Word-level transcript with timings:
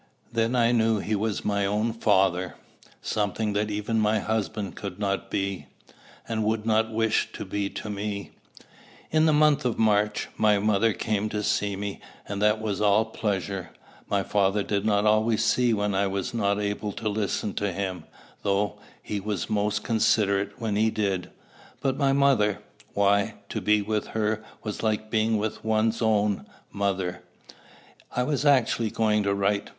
Then 0.33 0.55
I 0.55 0.71
knew 0.71 0.97
he 0.97 1.13
was 1.15 1.45
my 1.45 1.63
own 1.63 1.93
father, 1.93 2.55
something 3.03 3.53
that 3.53 3.69
even 3.69 3.99
my 3.99 4.17
husband 4.17 4.75
could 4.75 4.97
not 4.97 5.29
be, 5.29 5.67
and 6.27 6.43
would 6.43 6.65
not 6.65 6.91
wish 6.91 7.31
to 7.33 7.45
be 7.45 7.69
to 7.69 7.87
me. 7.87 8.31
In 9.11 9.27
the 9.27 9.31
month 9.31 9.63
of 9.63 9.77
March, 9.77 10.27
my 10.37 10.57
mother 10.57 10.91
came 10.91 11.29
to 11.29 11.43
see 11.43 11.75
me; 11.75 12.01
and 12.27 12.41
that 12.41 12.59
was 12.59 12.81
all 12.81 13.05
pleasure. 13.05 13.69
My 14.09 14.23
father 14.23 14.63
did 14.63 14.85
not 14.87 15.05
always 15.05 15.43
see 15.45 15.71
when 15.71 15.93
I 15.93 16.07
was 16.07 16.33
not 16.33 16.59
able 16.59 16.93
to 16.93 17.07
listen 17.07 17.53
to 17.53 17.71
him, 17.71 18.05
though 18.41 18.79
he 19.03 19.19
was 19.19 19.51
most 19.51 19.83
considerate 19.83 20.59
when 20.59 20.75
he 20.77 20.89
did; 20.89 21.29
but 21.79 21.95
my 21.95 22.11
mother 22.11 22.63
why, 22.95 23.35
to 23.49 23.61
be 23.61 23.83
with 23.83 24.07
her 24.17 24.43
was 24.63 24.81
like 24.81 25.11
being 25.11 25.37
with 25.37 25.63
one's 25.63 26.01
own 26.01 26.47
mother, 26.71 27.21
I 28.15 28.23
was 28.23 28.47
actually 28.47 28.89
going 28.89 29.21
to 29.21 29.35
write. 29.35 29.69